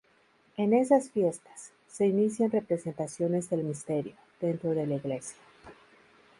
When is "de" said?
4.71-4.87